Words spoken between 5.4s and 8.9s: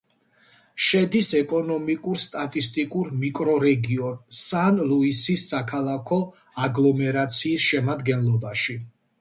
საქალაქო აგლომერაციის შემადგენლობაში.